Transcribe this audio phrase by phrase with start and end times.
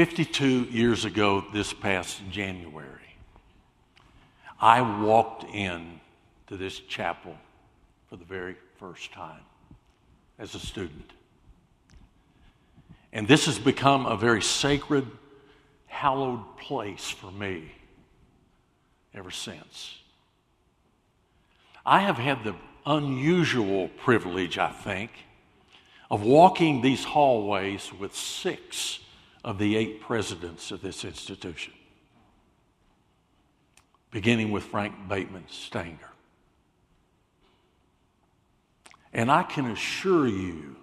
[0.00, 3.14] 52 years ago, this past January,
[4.58, 6.00] I walked in
[6.46, 7.36] to this chapel
[8.08, 9.42] for the very first time
[10.38, 11.12] as a student.
[13.12, 15.06] And this has become a very sacred,
[15.86, 17.70] hallowed place for me
[19.12, 19.98] ever since.
[21.84, 22.54] I have had the
[22.86, 25.10] unusual privilege, I think,
[26.10, 29.00] of walking these hallways with six
[29.44, 31.72] of the eight presidents of this institution,
[34.10, 36.10] beginning with Frank Bateman Stanger.
[39.12, 40.76] And I can assure you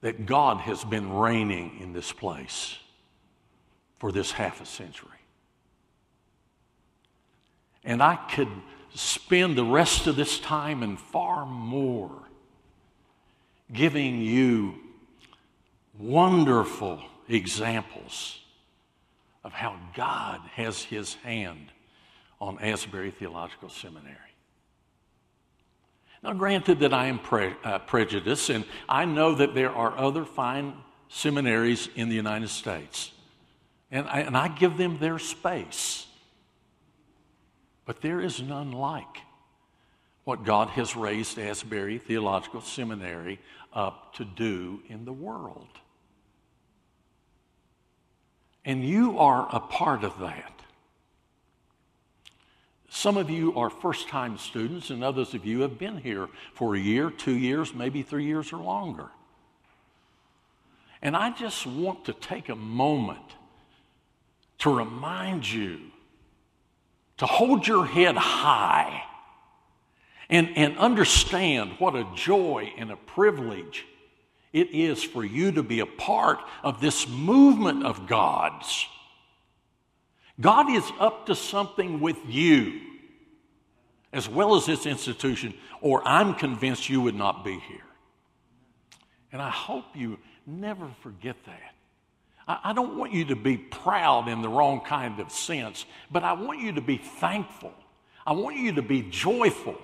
[0.00, 2.76] that God has been reigning in this place
[3.98, 5.10] for this half a century.
[7.84, 8.48] And I could
[8.94, 12.10] spend the rest of this time and far more
[13.72, 14.74] giving you
[15.98, 18.40] wonderful examples
[19.44, 21.72] of how God has his hand
[22.40, 24.16] on Asbury Theological Seminary.
[26.22, 30.24] Now, granted that I am pre- uh, prejudiced, and I know that there are other
[30.24, 30.74] fine
[31.08, 33.12] seminaries in the United States,
[33.90, 36.06] and I, and I give them their space.
[37.84, 39.22] But there is none like
[40.24, 43.40] what God has raised Asbury Theological Seminary
[43.72, 45.68] up to do in the world.
[48.68, 50.52] And you are a part of that.
[52.90, 56.76] Some of you are first time students, and others of you have been here for
[56.76, 59.08] a year, two years, maybe three years or longer.
[61.00, 63.36] And I just want to take a moment
[64.58, 65.80] to remind you
[67.16, 69.02] to hold your head high
[70.28, 73.86] and, and understand what a joy and a privilege
[74.52, 78.86] it is for you to be a part of this movement of God's.
[80.40, 82.80] God is up to something with you
[84.12, 87.84] as well as this institution, or I'm convinced you would not be here.
[89.32, 91.74] And I hope you never forget that.
[92.46, 96.32] I, don't want you to be proud in the wrong kind of sense, but I
[96.32, 97.74] want you to be thankful.
[98.26, 99.76] I want you to be joyful.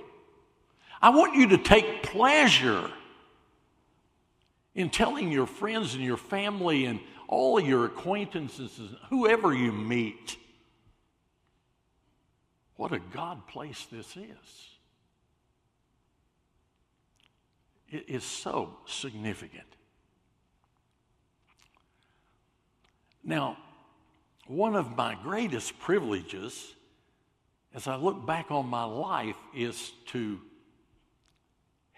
[1.02, 2.90] I want you to take pleasure
[4.74, 10.36] in telling your friends and your family and all of your acquaintances, whoever you meet,
[12.76, 14.68] what a God place this is.
[17.90, 19.66] It is so significant.
[23.22, 23.56] Now,
[24.46, 26.74] one of my greatest privileges
[27.72, 30.40] as I look back on my life is to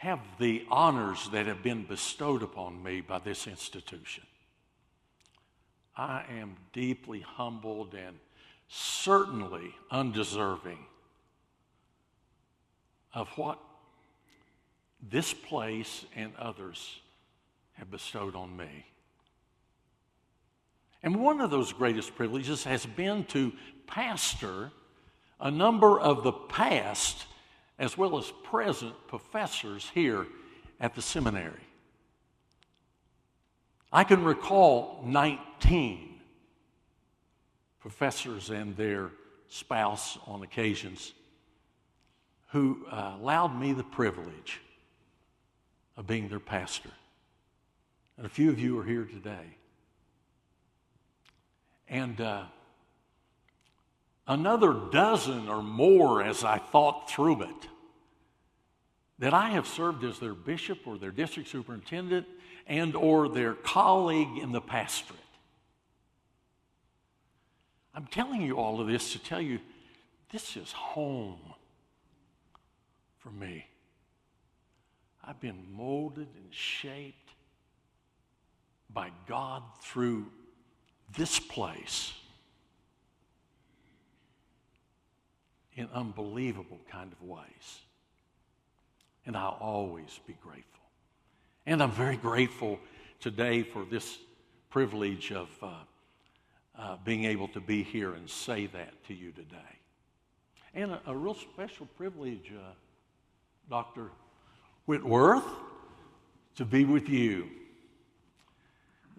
[0.06, 4.22] have the honors that have been bestowed upon me by this institution.
[5.97, 8.16] I am deeply humbled and
[8.69, 10.78] certainly undeserving
[13.15, 13.59] of what
[15.11, 17.00] this place and others
[17.72, 18.87] have bestowed on me.
[21.03, 23.53] And one of those greatest privileges has been to
[23.89, 24.71] pastor
[25.41, 27.27] a number of the past
[27.79, 30.27] as well as present professors here
[30.81, 31.61] at the seminary.
[33.93, 36.21] I can recall 19
[37.81, 39.11] professors and their
[39.49, 41.13] spouse on occasions
[42.49, 44.61] who uh, allowed me the privilege
[45.97, 46.91] of being their pastor.
[48.17, 49.57] And a few of you are here today.
[51.89, 52.45] And uh,
[54.27, 57.69] another dozen or more as I thought through it
[59.19, 62.27] that I have served as their bishop or their district superintendent
[62.67, 65.21] and or their colleague in the pastorate.
[67.95, 69.59] I'm telling you all of this to tell you
[70.31, 71.41] this is home
[73.19, 73.67] for me.
[75.25, 77.31] I've been molded and shaped
[78.91, 80.27] by God through
[81.17, 82.13] this place
[85.77, 87.81] in unbelievable kind of ways.
[89.27, 90.65] And I'll always be grateful.
[91.67, 92.78] And I'm very grateful
[93.21, 94.19] today for this
[94.71, 95.71] privilege of uh,
[96.78, 99.57] uh, being able to be here and say that to you today.
[100.75, 102.72] And a, a real special privilege, uh,
[103.69, 104.11] Dr.
[104.87, 105.45] Whitworth,
[106.57, 107.49] to be with you.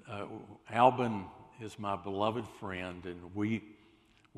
[0.10, 0.26] Uh,
[0.72, 1.26] Albin
[1.62, 3.64] is my beloved friend, and we,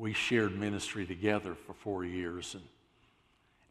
[0.00, 2.54] we shared ministry together for four years.
[2.54, 2.64] And,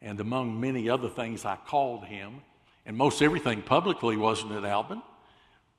[0.00, 2.42] and among many other things, I called him,
[2.86, 5.02] and most everything publicly, wasn't it, Albin?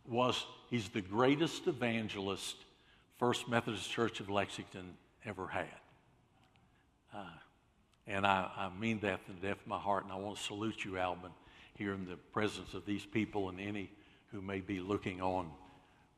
[0.06, 2.58] was, he's the greatest evangelist
[3.18, 5.68] First Methodist Church of Lexington ever had.
[7.14, 7.24] Uh,
[8.08, 10.44] and I, I, mean that from the depth of my heart, and I want to
[10.44, 11.32] salute you, Albin,
[11.78, 13.90] here in the presence of these people and any
[14.32, 15.50] who may be looking on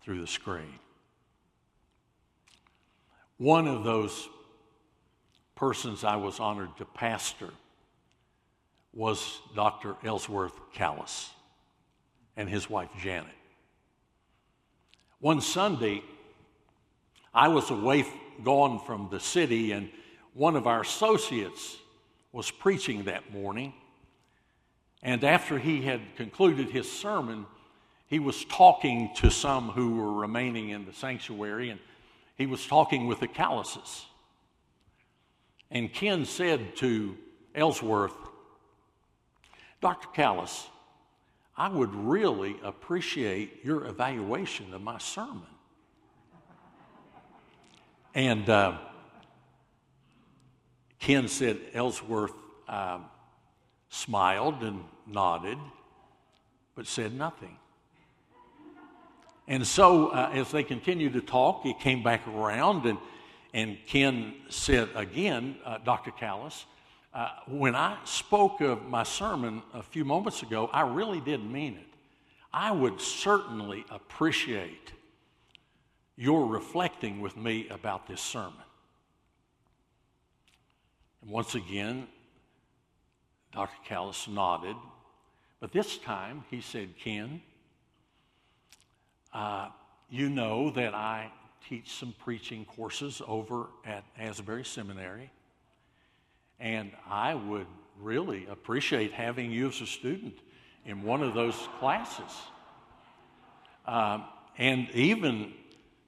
[0.01, 0.79] through the screen.
[3.37, 4.29] One of those
[5.55, 7.49] persons I was honored to pastor
[8.93, 9.95] was Dr.
[10.03, 11.29] Ellsworth Kalas
[12.37, 13.33] and his wife Janet.
[15.19, 16.03] One Sunday,
[17.33, 18.05] I was away,
[18.43, 19.89] gone from the city, and
[20.33, 21.77] one of our associates
[22.31, 23.73] was preaching that morning.
[25.01, 27.45] And after he had concluded his sermon,
[28.07, 31.79] he was talking to some who were remaining in the sanctuary, and
[32.35, 34.05] he was talking with the Kalases.
[35.69, 37.17] And Ken said to
[37.55, 38.15] Ellsworth,
[39.81, 40.07] Dr.
[40.15, 40.67] Kalas,
[41.55, 45.41] I would really appreciate your evaluation of my sermon.
[48.15, 48.77] And uh,
[50.99, 52.33] Ken said Ellsworth
[52.67, 52.99] uh,
[53.89, 55.57] smiled and nodded,
[56.75, 57.57] but said nothing.
[59.47, 62.97] And so, uh, as they continued to talk, he came back around, and,
[63.53, 66.11] and Ken said again, uh, Dr.
[66.11, 66.63] Kalas,
[67.13, 71.75] uh, when I spoke of my sermon a few moments ago, I really did mean
[71.75, 71.87] it.
[72.53, 74.93] I would certainly appreciate
[76.15, 78.53] your reflecting with me about this sermon.
[81.21, 82.07] And once again,
[83.51, 83.75] Dr.
[83.87, 84.75] Kalas nodded,
[85.59, 87.41] but this time he said, Ken,
[89.33, 89.69] uh,
[90.09, 91.31] you know that I
[91.67, 95.31] teach some preaching courses over at Asbury Seminary.
[96.59, 97.67] And I would
[97.99, 100.37] really appreciate having you as a student
[100.85, 102.31] in one of those classes.
[103.85, 104.25] Um,
[104.57, 105.53] and even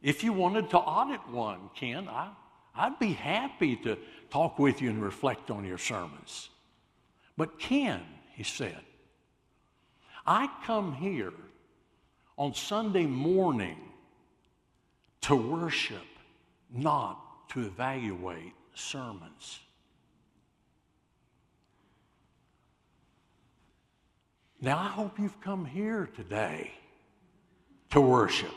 [0.02, 2.30] if you wanted to audit one, Ken, I,
[2.76, 3.98] I'd be happy to
[4.30, 6.50] talk with you and reflect on your sermons.
[7.38, 8.02] But Ken,
[8.34, 8.80] he said,
[10.26, 11.34] I come here
[12.38, 13.78] on Sunday morning
[15.22, 16.06] to worship,
[16.72, 19.60] not to evaluate sermons.
[24.62, 26.72] Now, I hope you've come here today
[27.92, 28.54] to worship.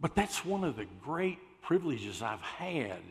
[0.00, 3.02] But that's one of the great privileges I've had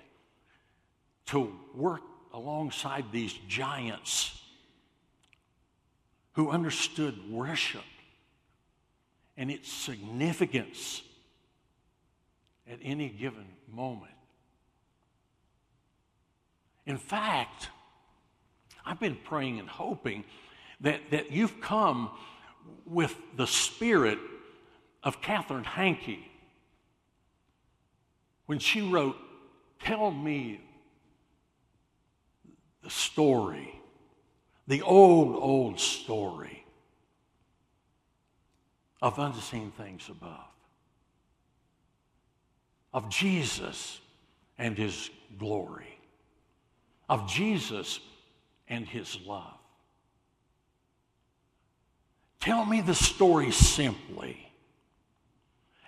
[1.27, 2.01] to work
[2.33, 4.41] alongside these giants
[6.37, 7.81] who understood worship
[9.35, 11.01] and its significance
[12.71, 14.11] at any given moment.
[16.85, 17.69] In fact,
[18.85, 20.25] I've been praying and hoping
[20.81, 22.11] that, that you've come
[22.85, 24.19] with the spirit
[25.01, 26.31] of Catherine Hankey
[28.45, 29.17] when she wrote,
[29.79, 30.61] Tell me
[32.83, 33.76] the story,
[34.67, 36.65] the old, old story
[39.01, 40.51] of unseen things above,
[42.93, 44.01] of Jesus
[44.57, 45.99] and his glory,
[47.07, 47.99] of Jesus
[48.67, 49.53] and his love.
[52.41, 54.51] Tell me the story simply,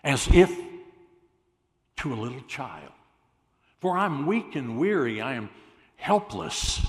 [0.03, 0.55] as if
[1.97, 2.91] to a little child.
[3.81, 5.49] For I'm weak and weary, I am
[5.95, 6.85] helpless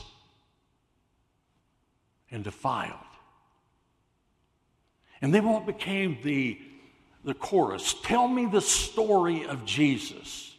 [2.31, 2.95] and defiled.
[5.23, 6.59] And then what became the,
[7.25, 7.95] the chorus?
[8.03, 10.55] Tell me the story of Jesus.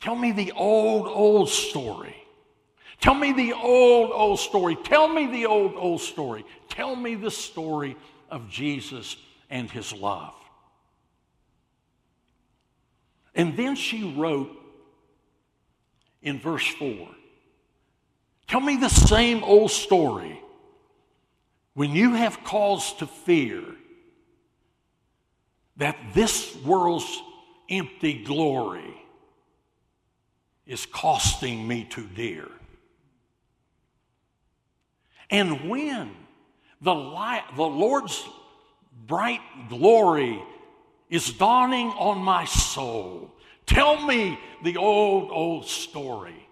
[0.00, 2.16] Tell me the old, old story.
[3.00, 4.76] Tell me the old, old story.
[4.76, 6.44] Tell me the old, old story.
[6.68, 7.96] Tell me the story
[8.30, 9.16] of Jesus
[9.50, 10.34] and his love.
[13.34, 14.50] And then she wrote
[16.22, 17.08] in verse 4
[18.52, 20.38] Tell me the same old story
[21.72, 23.62] when you have cause to fear
[25.78, 27.22] that this world's
[27.70, 28.94] empty glory
[30.66, 32.46] is costing me too dear.
[35.30, 36.10] And when
[36.82, 38.22] the light, the Lord's
[39.06, 39.40] bright
[39.70, 40.42] glory
[41.08, 43.32] is dawning on my soul,
[43.64, 46.42] tell me the old, old story.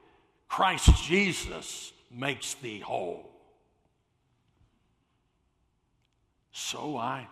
[0.51, 3.31] Christ Jesus makes thee whole.
[6.53, 7.27] So I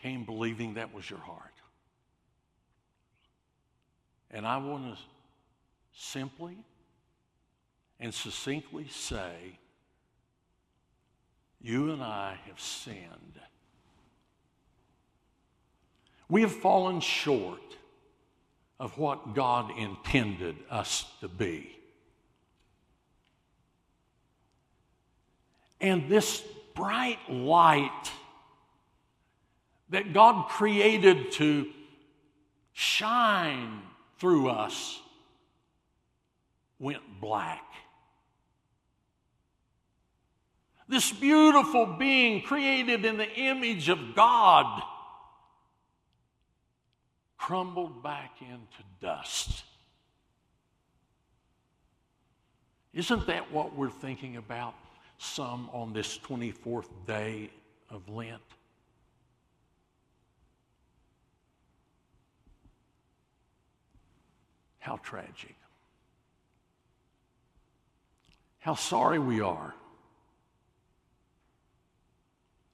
[0.00, 1.54] came believing that was your heart.
[4.30, 5.00] And I want to
[5.92, 6.56] simply
[7.98, 9.58] and succinctly say
[11.60, 13.40] you and I have sinned.
[16.28, 17.60] We have fallen short
[18.78, 21.79] of what God intended us to be.
[25.80, 26.42] And this
[26.74, 28.10] bright light
[29.90, 31.66] that God created to
[32.72, 33.82] shine
[34.18, 35.00] through us
[36.78, 37.64] went black.
[40.88, 44.82] This beautiful being created in the image of God
[47.38, 49.62] crumbled back into dust.
[52.92, 54.74] Isn't that what we're thinking about
[55.20, 57.50] some on this 24th day
[57.90, 58.40] of Lent?
[64.78, 65.54] How tragic.
[68.60, 69.74] How sorry we are.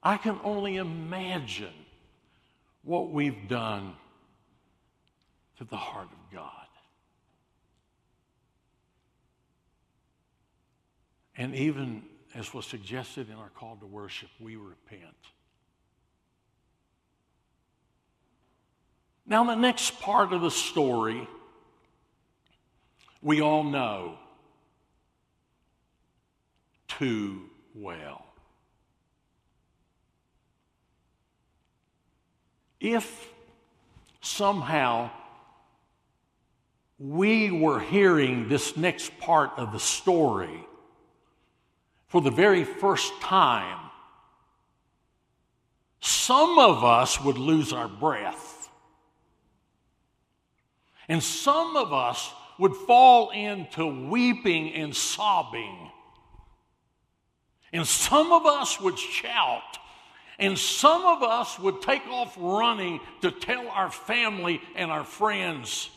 [0.01, 1.73] I can only imagine
[2.83, 3.93] what we've done
[5.57, 6.51] to the heart of God.
[11.35, 12.03] And even
[12.35, 15.15] as was suggested in our call to worship, we repent.
[19.25, 21.27] Now, the next part of the story,
[23.21, 24.17] we all know
[26.87, 27.41] too
[27.75, 28.23] well.
[32.79, 33.29] If
[34.21, 35.09] somehow
[36.99, 40.66] we were hearing this next part of the story
[42.07, 43.79] for the very first time,
[45.99, 48.69] some of us would lose our breath.
[51.09, 55.91] And some of us would fall into weeping and sobbing.
[57.71, 59.77] And some of us would shout.
[60.39, 65.89] And some of us would take off running to tell our family and our friends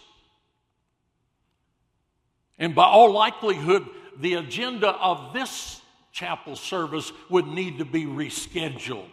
[2.60, 3.86] and by all likelihood,
[4.18, 5.79] the agenda of this
[6.12, 9.06] chapel service would need to be rescheduled.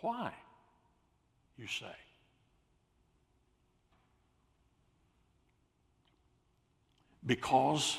[0.00, 0.32] Why,
[1.56, 1.86] you say?
[7.24, 7.98] Because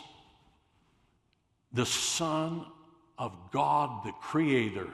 [1.72, 2.66] the Son
[3.18, 4.90] of God, the Creator,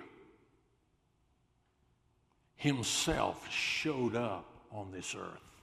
[2.57, 5.58] Himself showed up on this earth.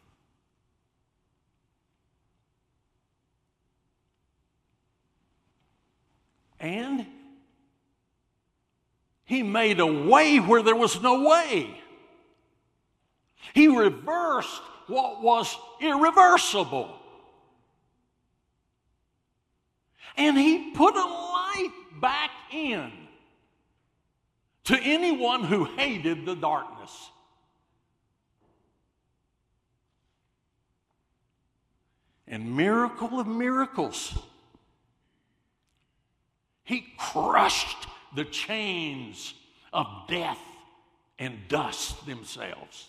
[6.59, 7.07] And
[9.25, 11.81] he made a way where there was no way.
[13.55, 16.97] He reversed what was irreversible.
[20.17, 22.91] And he put a light back in
[24.65, 27.11] to anyone who hated the darkness.
[32.27, 34.19] And miracle of miracles
[36.67, 39.33] he crushed the chains
[39.73, 40.41] of death
[41.19, 42.89] and dust themselves.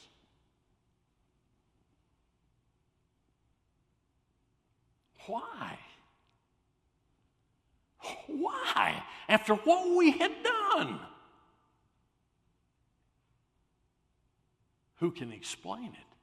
[5.28, 5.78] Why?
[8.28, 9.04] Why?
[9.30, 11.00] After what we had done?
[14.96, 16.16] Who can explain it?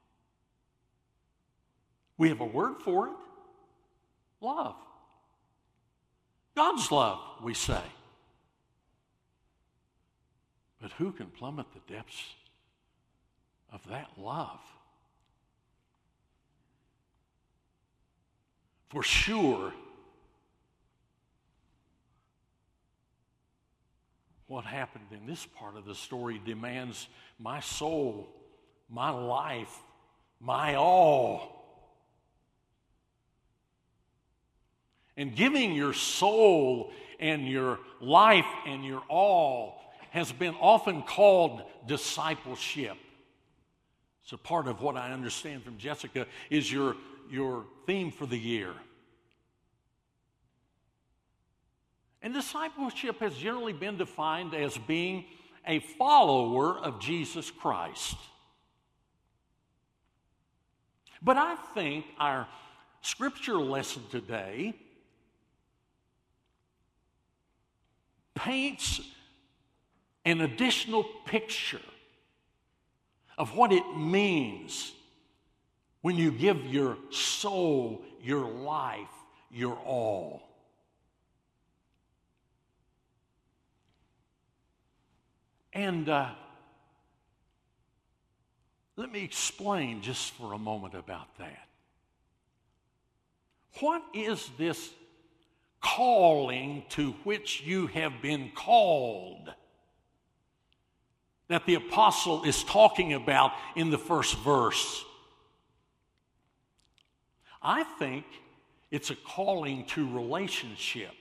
[2.19, 3.15] We have a word for it
[4.45, 4.77] love.
[6.57, 7.83] God's love, we say.
[10.81, 12.35] But who can plummet the depths
[13.73, 14.61] of that love?
[18.91, 19.73] For sure,
[24.47, 27.09] what happened in this part of the story demands
[27.41, 28.29] my soul,
[28.89, 29.77] my life,
[30.39, 31.54] my all.
[35.17, 39.81] And giving your soul and your life and your all
[40.11, 42.97] has been often called discipleship.
[44.25, 46.97] So part of what I understand from Jessica is your,
[47.31, 48.73] your theme for the year.
[52.23, 55.27] And discipleship has generally been defined as being
[55.67, 58.17] a follower of Jesus Christ.
[61.21, 62.47] But I think our
[63.03, 64.75] scripture lesson today
[68.45, 69.01] paints
[70.25, 71.81] an additional picture
[73.39, 74.93] of what it means
[76.03, 79.09] when you give your soul, your life,
[79.51, 80.43] your all.
[85.73, 86.31] And uh,
[88.97, 91.69] let me explain just for a moment about that.
[93.81, 94.91] What is this
[95.85, 99.53] calling to which you have been called
[101.49, 105.05] that the apostle is talking about in the first verse?
[107.63, 108.25] I think
[108.91, 111.13] it's a calling to relationship.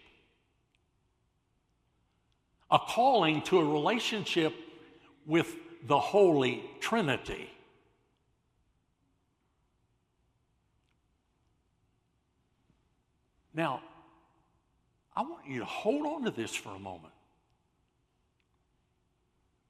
[2.72, 4.54] A calling to a relationship
[5.26, 5.56] with
[5.86, 7.50] the Holy Trinity.
[13.54, 13.82] Now,
[15.16, 17.14] I want you to hold on to this for a moment.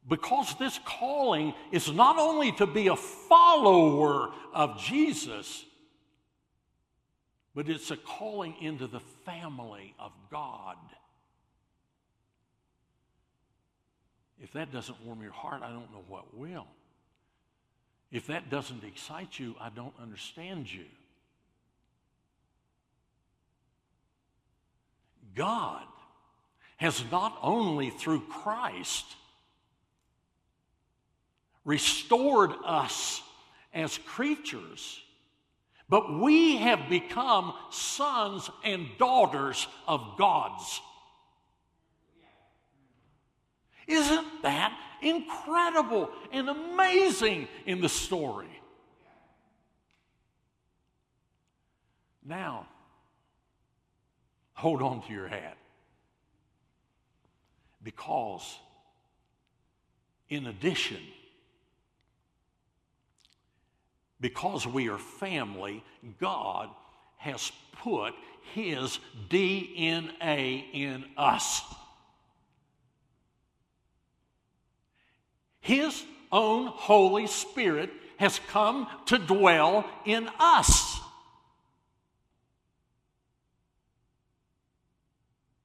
[0.07, 5.65] Because this calling is not only to be a follower of Jesus,
[7.55, 10.77] but it's a calling into the family of God.
[14.41, 16.67] If that doesn't warm your heart, I don't know what will.
[18.11, 20.85] If that doesn't excite you, I don't understand you.
[25.35, 25.83] God
[26.77, 29.05] has not only through Christ
[31.65, 33.21] restored us
[33.73, 35.01] as creatures,
[35.89, 40.81] but we have become sons and daughters of God's.
[43.87, 48.47] Isn't that incredible and amazing in the story?
[52.25, 52.67] Now,
[54.63, 55.57] hold on to your hat.
[57.83, 58.57] Because,
[60.29, 61.01] in addition,
[64.21, 65.83] because we are family,
[66.17, 66.69] God
[67.17, 67.51] has
[67.81, 68.13] put
[68.53, 71.61] His DNA in us.
[75.59, 81.01] His own Holy Spirit has come to dwell in us.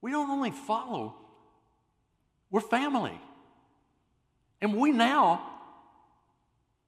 [0.01, 1.15] We don't only follow,
[2.49, 3.19] we're family.
[4.61, 5.45] And we now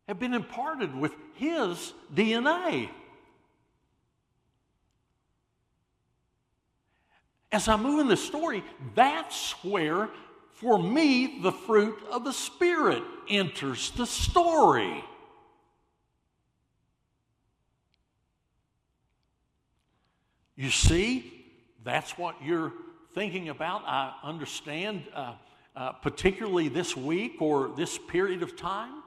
[0.08, 2.90] have been imparted with his DNA.
[7.52, 8.64] As I move in the story,
[8.96, 10.10] that's where,
[10.54, 15.04] for me, the fruit of the Spirit enters the story.
[20.56, 21.34] You see,
[21.84, 22.72] that's what you're
[23.14, 23.84] thinking about.
[23.86, 25.34] I understand, uh,
[25.76, 29.04] uh, particularly this week or this period of time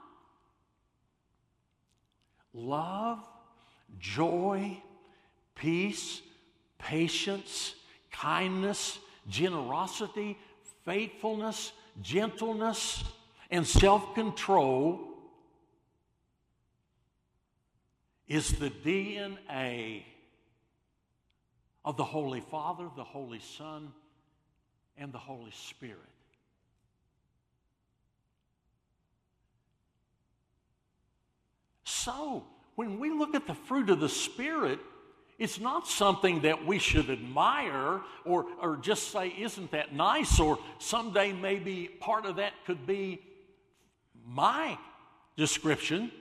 [2.52, 3.18] love,
[3.98, 4.76] joy,
[5.54, 6.22] peace,
[6.78, 7.74] patience,
[8.12, 10.38] kindness, generosity,
[10.84, 13.04] faithfulness, gentleness,
[13.50, 15.00] and self control
[18.26, 20.04] is the DNA
[21.84, 23.92] of the Holy Father, the Holy Son,
[24.96, 25.98] and the Holy Spirit.
[31.84, 32.44] So,
[32.74, 34.78] when we look at the fruit of the Spirit,
[35.38, 40.38] it's not something that we should admire or, or just say, isn't that nice?
[40.38, 43.20] Or someday maybe part of that could be
[44.26, 44.78] my
[45.36, 46.12] description.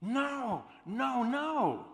[0.00, 1.86] No, no, no.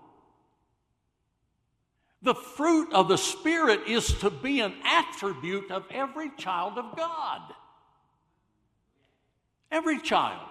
[2.23, 7.43] The fruit of the Spirit is to be an attribute of every child of God.
[9.71, 10.49] Every child.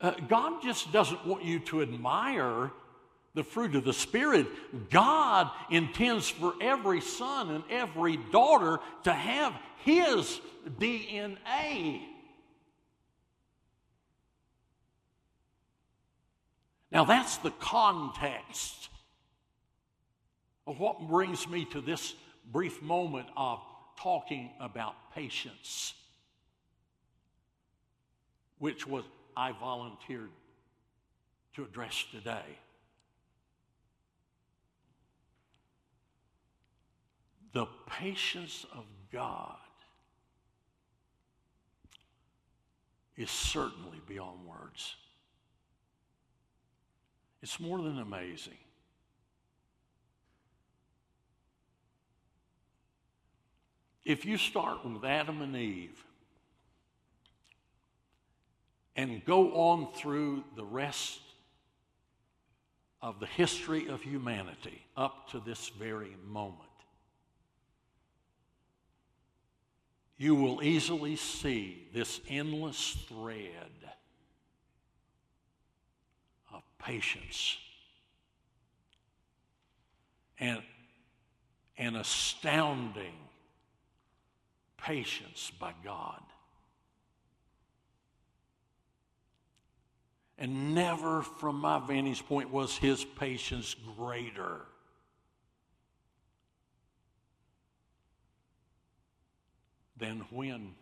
[0.00, 2.72] Uh, God just doesn't want you to admire
[3.34, 4.46] the fruit of the Spirit.
[4.90, 9.52] God intends for every son and every daughter to have
[9.84, 10.40] His
[10.80, 12.15] DNA.
[16.96, 18.88] Now, that's the context
[20.66, 22.14] of what brings me to this
[22.50, 23.60] brief moment of
[24.00, 25.92] talking about patience,
[28.60, 29.04] which was
[29.36, 30.30] I volunteered
[31.56, 32.56] to address today.
[37.52, 39.58] The patience of God
[43.18, 44.96] is certainly beyond words.
[47.46, 48.58] It's more than amazing.
[54.04, 56.04] If you start with Adam and Eve,
[58.96, 61.20] and go on through the rest
[63.00, 66.66] of the history of humanity up to this very moment.
[70.18, 73.70] you will easily see this endless thread
[76.86, 77.56] patience
[80.38, 80.62] and
[81.78, 83.14] an astounding
[84.76, 86.22] patience by God.
[90.38, 94.60] And never, from my vantage point, was his patience greater.
[99.98, 100.74] than when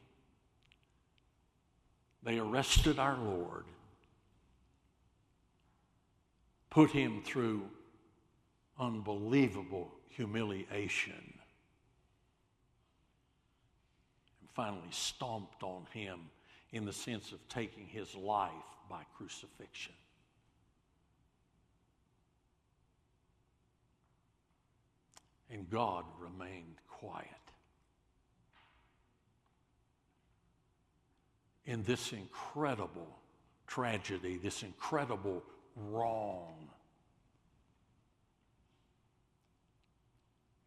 [2.22, 3.64] they arrested our Lord,
[6.74, 7.62] put him through
[8.80, 11.38] unbelievable humiliation,
[14.40, 16.18] and finally stomped on him
[16.72, 18.50] in the sense of taking his life
[18.90, 19.94] by crucifixion.
[25.48, 27.28] And God remained quiet.
[31.66, 33.08] in this incredible
[33.66, 35.42] tragedy, this incredible
[35.76, 36.68] wrong.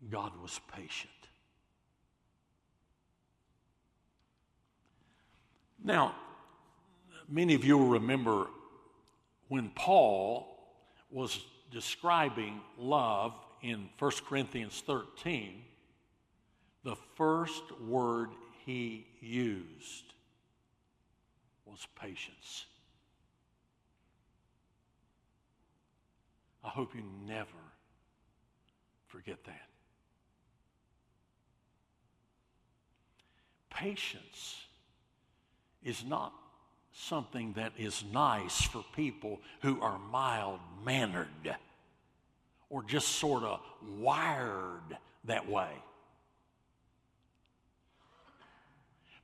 [0.09, 1.11] God was patient.
[5.83, 6.15] Now,
[7.29, 8.47] many of you will remember
[9.47, 10.57] when Paul
[11.09, 11.39] was
[11.71, 15.63] describing love in 1 Corinthians 13,
[16.83, 18.29] the first word
[18.65, 20.13] he used
[21.65, 22.65] was patience.
[26.67, 27.47] I hope you never
[29.07, 29.69] forget that.
[33.69, 34.65] Patience
[35.81, 36.33] is not
[36.91, 41.55] something that is nice for people who are mild mannered
[42.69, 43.61] or just sort of
[43.99, 45.69] wired that way.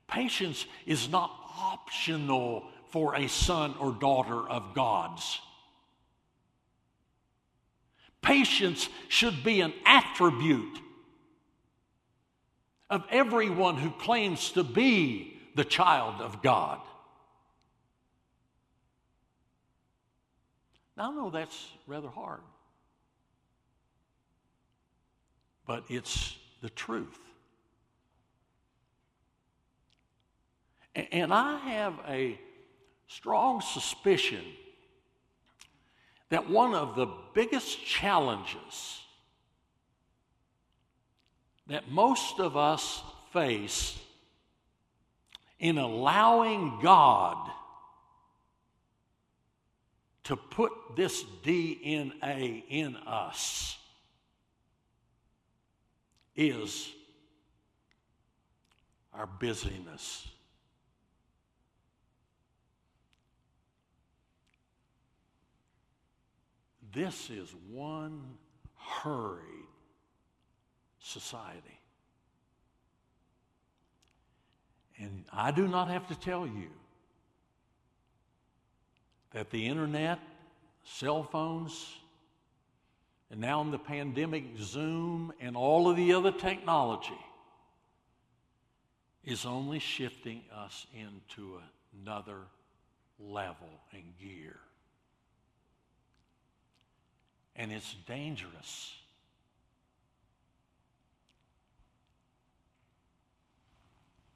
[0.08, 1.29] Patience is not
[1.60, 5.39] optional for a son or daughter of God's.
[8.23, 10.79] Patience should be an attribute
[12.89, 16.79] of everyone who claims to be the child of God.
[20.95, 22.41] Now, I know that's rather hard,
[25.65, 27.19] but it's the truth.
[30.95, 32.39] And I have a
[33.07, 34.45] strong suspicion
[36.33, 39.01] that one of the biggest challenges
[41.67, 43.99] that most of us face
[45.59, 47.51] in allowing God
[50.23, 53.77] to put this DNA in us
[56.35, 56.89] is
[59.13, 60.27] our busyness.
[66.93, 68.21] This is one
[68.77, 69.41] hurried
[70.99, 71.79] society.
[74.99, 76.69] And I do not have to tell you
[79.34, 80.19] that the internet,
[80.84, 81.95] cell phones,
[83.32, 87.19] and now in the pandemic, Zoom, and all of the other technology
[89.23, 91.60] is only shifting us into
[92.03, 92.41] another
[93.19, 94.60] level and gear
[97.55, 98.93] and it's dangerous.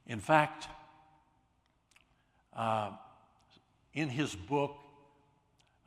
[0.05, 0.67] In fact,
[2.55, 2.91] uh,
[3.93, 4.75] in his book,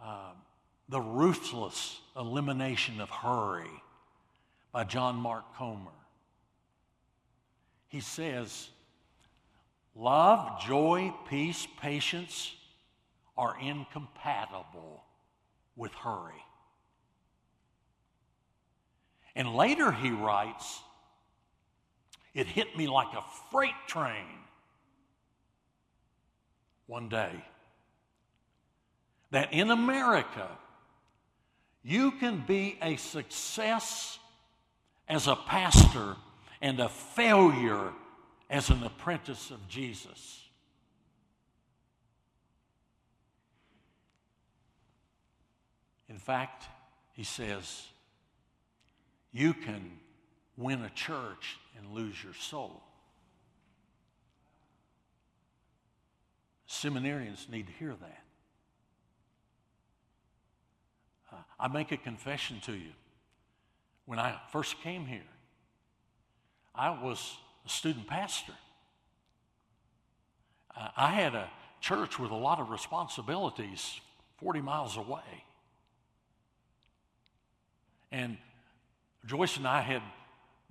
[0.03, 0.33] uh,
[0.89, 3.71] The Ruthless Elimination of Hurry
[4.73, 5.91] by John Mark Comer,
[7.89, 8.69] he says,
[9.97, 12.55] Love, joy, peace, patience
[13.37, 15.03] are incompatible
[15.77, 16.45] with hurry.
[19.35, 20.81] And later he writes,
[22.35, 24.27] it hit me like a freight train
[26.87, 27.33] one day
[29.31, 30.49] that in America,
[31.83, 34.19] you can be a success
[35.09, 36.17] as a pastor
[36.61, 37.93] and a failure
[38.49, 40.45] as an apprentice of Jesus.
[46.09, 46.65] In fact,
[47.13, 47.87] he says,
[49.33, 49.99] you can
[50.57, 52.83] win a church and lose your soul.
[56.69, 58.23] Seminarians need to hear that.
[61.33, 62.93] Uh, I make a confession to you.
[64.07, 65.23] When I first came here,
[66.75, 68.55] I was a student pastor.
[70.77, 71.49] uh, I had a
[71.81, 74.01] church with a lot of responsibilities
[74.39, 75.45] 40 miles away.
[78.13, 78.39] And
[79.27, 80.03] Joyce and I had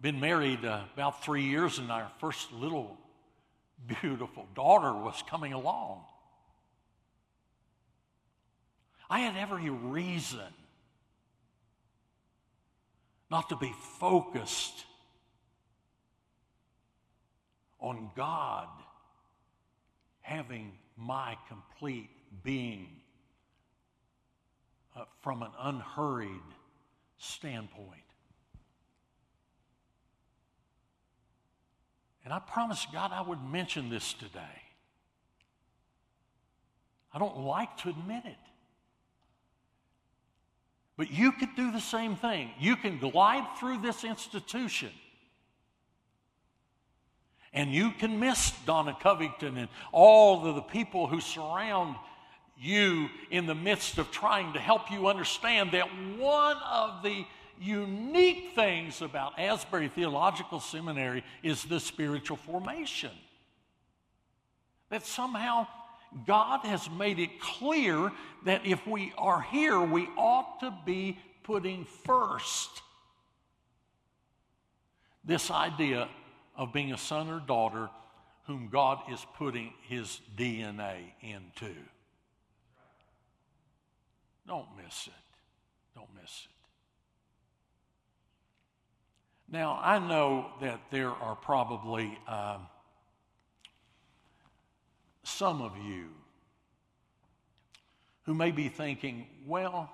[0.02, 2.98] been married uh, about three years, and our first little
[4.02, 6.02] beautiful daughter was coming along.
[9.10, 10.54] I had every reason
[13.30, 14.86] not to be focused
[17.80, 18.68] on God
[20.22, 22.10] having my complete
[22.44, 22.88] being
[24.96, 26.30] uh, from an unhurried
[27.18, 28.09] standpoint.
[32.24, 34.40] And I promised God I would mention this today.
[37.14, 38.36] I don't like to admit it.
[40.98, 42.52] But you could do the same thing.
[42.60, 44.92] You can glide through this institution
[47.54, 51.96] and you can miss Donna Covington and all of the people who surround
[52.58, 57.26] you in the midst of trying to help you understand that one of the
[57.60, 63.12] unique things about Asbury Theological Seminary is the spiritual formation.
[64.90, 65.68] That somehow
[66.26, 68.12] God has made it clear
[68.46, 72.82] that if we are here, we ought to be putting first
[75.24, 76.08] this idea
[76.56, 77.90] of being a son or daughter
[78.48, 81.74] whom God is putting his DNA into.
[84.48, 85.14] Don't miss it.
[85.96, 86.59] Don't miss it.
[89.52, 92.68] Now, I know that there are probably um,
[95.24, 96.10] some of you
[98.24, 99.90] who may be thinking, well,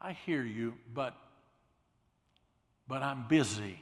[0.00, 1.14] I hear you, but,
[2.88, 3.80] but I'm busy.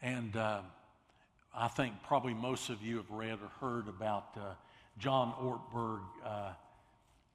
[0.00, 0.62] And uh,
[1.54, 4.54] I think probably most of you have read or heard about uh,
[4.98, 6.52] John Ortberg uh,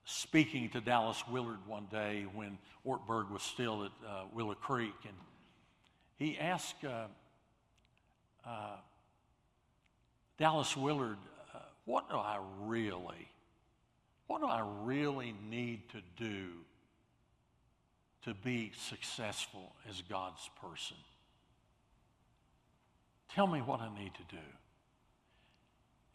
[0.10, 4.96] speaking to Dallas Willard one day when Ortberg was still at uh, Willow Creek.
[5.04, 5.14] And
[6.16, 7.08] he asked uh,
[8.46, 8.78] uh,
[10.38, 11.18] Dallas Willard,
[11.84, 13.28] What do I really,
[14.28, 16.48] what do I really need to do
[18.24, 20.98] to be successful as God's person?
[23.36, 24.42] Tell me what I need to do.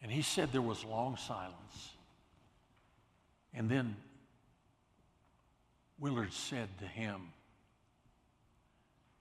[0.02, 1.90] And he said there was long silence.
[3.54, 3.96] And then
[5.98, 7.28] Willard said to him,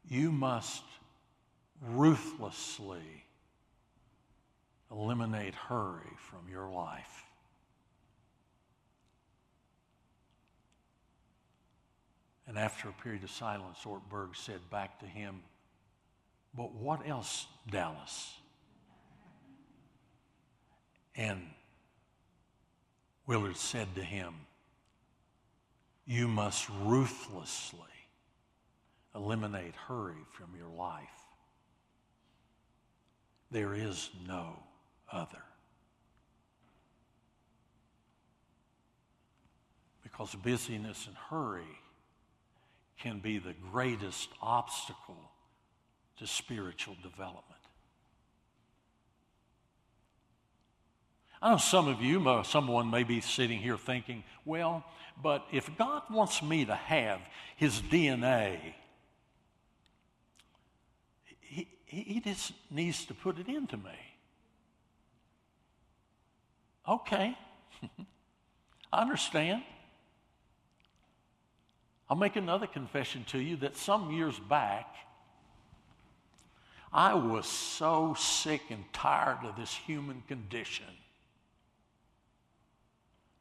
[0.08, 0.84] You must
[1.82, 3.26] ruthlessly
[4.92, 7.26] eliminate hurry from your life.
[12.48, 15.42] And after a period of silence, Ortberg said back to him,
[16.56, 18.34] But what else, Dallas?
[21.16, 21.42] And
[23.28, 24.34] Willard said to him,
[26.06, 27.80] You must ruthlessly
[29.16, 31.08] eliminate hurry from your life.
[33.52, 34.56] There is no
[35.12, 35.44] other.
[40.04, 41.78] Because busyness and hurry
[43.00, 45.32] can be the greatest obstacle
[46.18, 47.61] to spiritual development.
[51.42, 54.86] I know some of you, someone may be sitting here thinking, well,
[55.22, 57.20] but if God wants me to have
[57.56, 58.60] his DNA,
[61.40, 63.90] he, he just needs to put it into me.
[66.88, 67.36] Okay,
[68.94, 69.64] I understand.
[72.08, 74.94] I'll make another confession to you that some years back,
[76.94, 80.86] I was so sick and tired of this human condition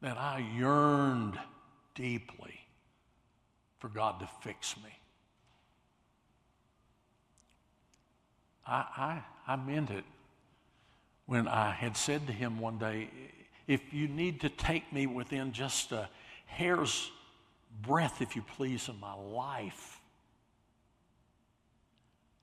[0.01, 1.37] that I yearned
[1.95, 2.59] deeply
[3.79, 4.89] for God to fix me.
[8.65, 10.03] I, I, I meant it
[11.25, 13.09] when I had said to him one day,
[13.67, 16.09] if you need to take me within just a
[16.45, 17.09] hair's
[17.81, 19.99] breadth, if you please, of my life,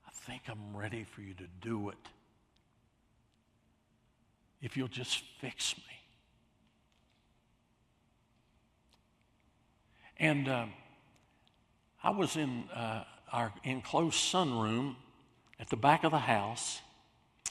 [0.07, 1.97] I think I'm ready for you to do it.
[4.61, 5.98] If you'll just fix me.
[10.19, 10.65] And uh,
[12.03, 14.95] I was in uh, our enclosed sunroom
[15.59, 16.81] at the back of the house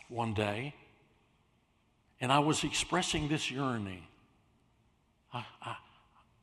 [0.09, 0.75] one day,
[2.21, 4.03] and I was expressing this yearning.
[5.33, 5.77] I, I,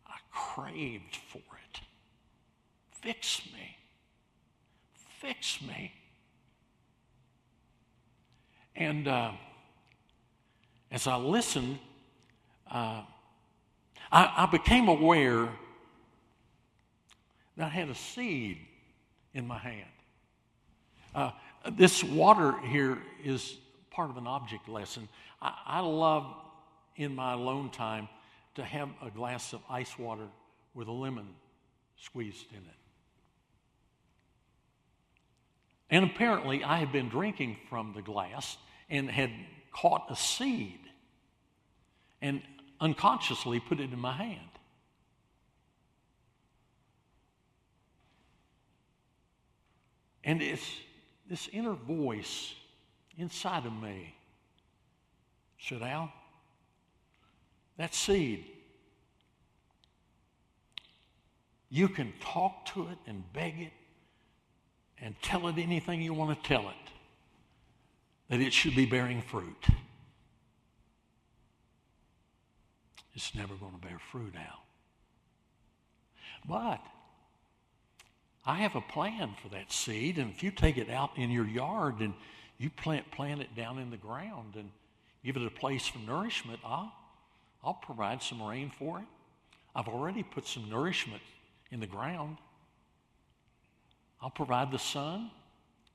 [0.08, 1.82] I craved for it.
[3.02, 3.78] Fix me.
[5.20, 5.92] Fix me.
[8.76, 9.32] And uh,
[10.92, 11.78] as I listened,
[12.70, 13.02] uh,
[14.12, 15.50] I, I became aware
[17.58, 18.58] I had a seed
[19.34, 19.86] in my hand.
[21.14, 21.32] Uh,
[21.72, 23.56] this water here is
[23.92, 25.08] part of an object lesson.
[25.42, 26.26] I, I, love
[26.98, 28.10] in my alone time
[28.56, 30.28] to have a glass of ice water
[30.74, 31.28] with a lemon
[31.98, 32.80] squeezed in it.
[35.90, 38.58] And apparently, I had been drinking from the glass
[38.90, 39.32] and had
[39.72, 40.80] caught a seed
[42.22, 42.42] and
[42.80, 44.40] unconsciously put it in my hand.
[50.26, 50.68] And it's
[51.30, 52.54] this inner voice
[53.18, 54.16] inside of me
[55.60, 56.12] said, Al,
[57.78, 58.46] that seed,
[61.70, 63.74] you can talk to it and beg it
[65.00, 66.92] and tell it anything you want to tell it,
[68.30, 69.66] that it should be bearing fruit.
[73.14, 74.62] It's never going to bear fruit out.
[76.48, 76.82] But
[78.46, 81.48] I have a plan for that seed, and if you take it out in your
[81.48, 82.14] yard and
[82.60, 84.70] you plant, plant it down in the ground and
[85.24, 86.94] give it a place for nourishment, I'll,
[87.64, 89.06] I'll provide some rain for it.
[89.76, 91.24] I've already put some nourishment
[91.72, 92.38] in the ground.
[94.22, 95.32] I'll provide the sun.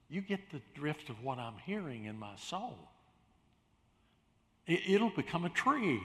[0.08, 2.76] You get the drift of what I'm hearing in my soul.
[4.66, 6.00] It, it'll become a tree.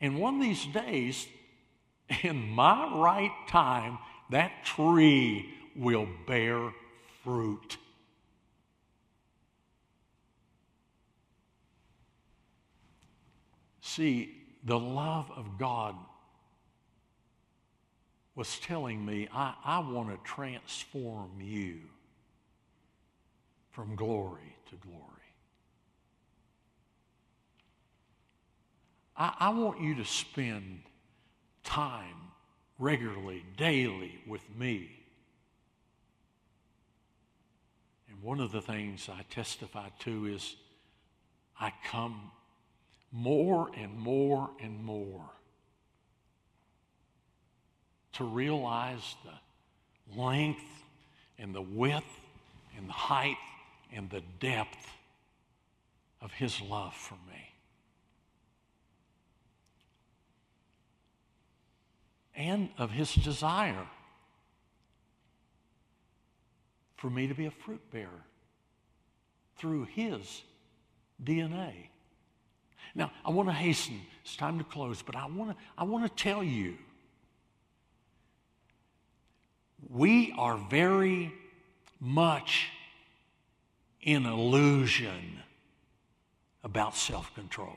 [0.00, 1.26] And one of these days,
[2.22, 3.98] in my right time,
[4.30, 6.72] that tree will bear
[7.22, 7.76] fruit.
[13.80, 15.94] See, the love of God
[18.34, 21.78] was telling me, I, I want to transform you
[23.70, 25.02] from glory to glory.
[29.16, 30.80] I, I want you to spend
[31.64, 32.32] time
[32.78, 34.95] regularly, daily with me
[38.16, 40.56] And one of the things I testify to is
[41.60, 42.30] I come
[43.12, 45.30] more and more and more
[48.14, 50.64] to realize the length
[51.38, 52.04] and the width
[52.76, 53.36] and the height
[53.92, 54.90] and the depth
[56.20, 57.52] of His love for me.
[62.34, 63.86] And of His desire
[66.96, 68.24] for me to be a fruit bearer
[69.56, 70.42] through his
[71.22, 71.72] DNA.
[72.94, 74.00] Now, I want to hasten.
[74.22, 76.76] It's time to close, but I want to, I want to tell you
[79.90, 81.32] we are very
[82.00, 82.70] much
[84.02, 85.40] in illusion
[86.64, 87.76] about self control.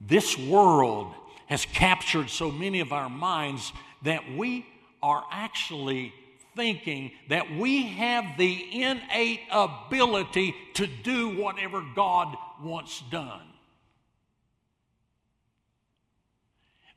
[0.00, 1.12] This world
[1.46, 4.64] has captured so many of our minds that we
[5.02, 6.12] are actually
[6.56, 13.46] thinking that we have the innate ability to do whatever God wants done.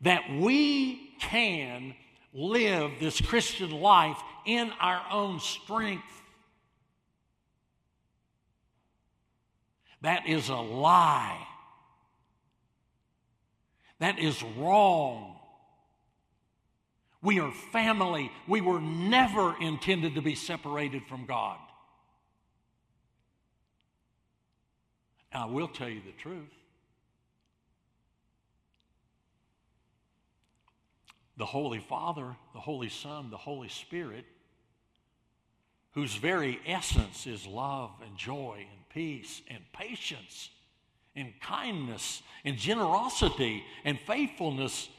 [0.01, 1.95] That we can
[2.33, 6.03] live this Christian life in our own strength.
[10.01, 11.47] That is a lie.
[13.99, 15.32] That is wrong.
[17.23, 18.31] We are family.
[18.47, 21.57] We were never intended to be separated from God.
[25.31, 26.51] I will tell you the truth.
[31.37, 34.25] The Holy Father, the Holy Son, the Holy Spirit,
[35.91, 40.49] whose very essence is love and joy and peace and patience
[41.15, 44.89] and kindness and generosity and faithfulness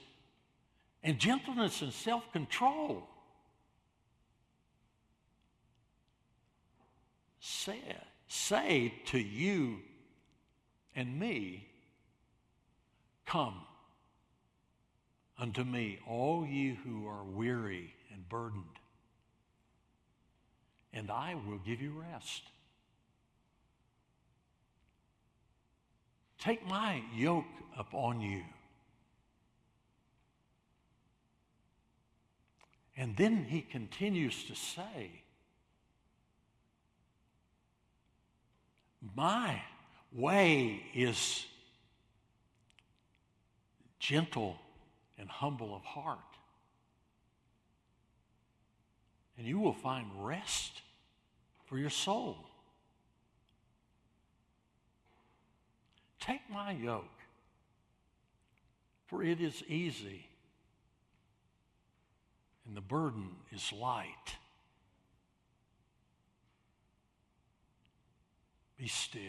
[1.05, 3.07] and gentleness and self control.
[7.41, 7.79] Say,
[8.27, 9.81] say to you
[10.97, 11.69] and me,
[13.27, 13.61] Come
[15.39, 18.65] unto me, all you who are weary and burdened,
[20.93, 22.45] and I will give you rest.
[26.39, 27.45] Take my yoke
[27.77, 28.43] upon you
[32.97, 35.11] And then he continues to say,
[39.17, 39.61] My
[40.13, 41.45] way is
[43.99, 44.57] gentle
[45.19, 46.19] and humble of heart.
[49.37, 50.83] And you will find rest
[51.67, 52.39] for your soul.
[56.21, 57.05] Take my yoke,
[59.07, 60.27] for it is easy
[62.67, 64.37] and the burden is light.
[68.79, 69.23] Be still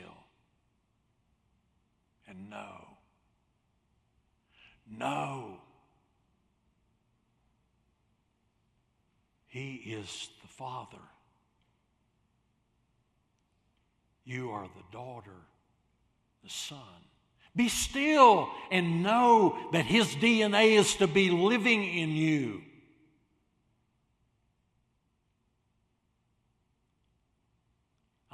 [2.27, 2.87] and know.
[4.89, 5.57] Know.
[9.47, 10.97] He is the Father.
[14.25, 15.31] You are the daughter,
[16.43, 16.77] the Son.
[17.55, 22.63] Be still and know that His DNA is to be living in you.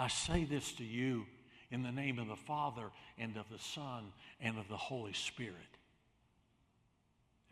[0.01, 1.27] I say this to you
[1.69, 2.89] in the name of the Father
[3.19, 5.53] and of the Son and of the Holy Spirit.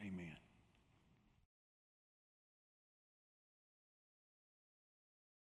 [0.02, 0.36] Amen.